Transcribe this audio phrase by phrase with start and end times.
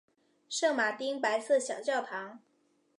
[0.49, 2.39] 圣马丁白色小教堂。